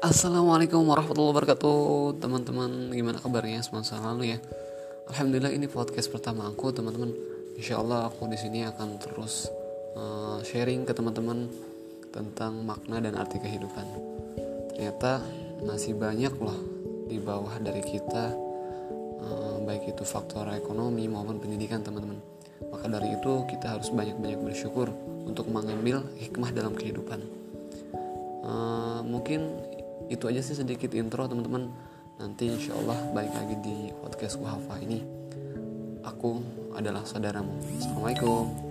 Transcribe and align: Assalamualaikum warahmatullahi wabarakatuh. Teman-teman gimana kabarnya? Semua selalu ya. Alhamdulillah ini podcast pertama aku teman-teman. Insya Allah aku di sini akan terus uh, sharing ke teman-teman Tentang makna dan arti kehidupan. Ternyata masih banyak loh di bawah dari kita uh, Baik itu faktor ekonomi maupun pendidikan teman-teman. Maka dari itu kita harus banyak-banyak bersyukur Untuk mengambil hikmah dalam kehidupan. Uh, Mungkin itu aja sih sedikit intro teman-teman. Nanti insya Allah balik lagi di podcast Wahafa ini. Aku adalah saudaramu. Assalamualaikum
Assalamualaikum 0.00 0.80
warahmatullahi 0.88 1.36
wabarakatuh. 1.36 2.16
Teman-teman 2.24 2.88
gimana 2.88 3.20
kabarnya? 3.20 3.60
Semua 3.60 3.84
selalu 3.84 4.32
ya. 4.32 4.40
Alhamdulillah 5.12 5.52
ini 5.52 5.68
podcast 5.68 6.08
pertama 6.08 6.48
aku 6.48 6.72
teman-teman. 6.72 7.12
Insya 7.60 7.84
Allah 7.84 8.08
aku 8.08 8.24
di 8.32 8.40
sini 8.40 8.64
akan 8.64 8.96
terus 8.96 9.52
uh, 9.92 10.40
sharing 10.40 10.88
ke 10.88 10.96
teman-teman 10.96 11.52
Tentang 12.16 12.64
makna 12.64 13.04
dan 13.04 13.12
arti 13.12 13.44
kehidupan. 13.44 13.84
Ternyata 14.72 15.20
masih 15.68 15.92
banyak 15.92 16.32
loh 16.40 16.56
di 17.04 17.20
bawah 17.20 17.60
dari 17.60 17.84
kita 17.84 18.32
uh, 19.20 19.60
Baik 19.68 19.92
itu 19.92 20.08
faktor 20.08 20.48
ekonomi 20.56 21.12
maupun 21.12 21.44
pendidikan 21.44 21.84
teman-teman. 21.84 22.16
Maka 22.72 22.88
dari 22.88 23.20
itu 23.20 23.44
kita 23.52 23.76
harus 23.76 23.92
banyak-banyak 23.92 24.48
bersyukur 24.48 24.88
Untuk 25.28 25.44
mengambil 25.52 26.00
hikmah 26.16 26.56
dalam 26.56 26.72
kehidupan. 26.72 27.20
Uh, 28.40 28.80
Mungkin 29.04 29.69
itu 30.10 30.26
aja 30.26 30.42
sih 30.42 30.58
sedikit 30.58 30.90
intro 30.92 31.30
teman-teman. 31.30 31.70
Nanti 32.18 32.50
insya 32.50 32.74
Allah 32.76 32.98
balik 33.14 33.32
lagi 33.32 33.56
di 33.62 33.76
podcast 33.94 34.36
Wahafa 34.42 34.76
ini. 34.82 35.00
Aku 36.04 36.42
adalah 36.74 37.06
saudaramu. 37.06 37.54
Assalamualaikum 37.78 38.69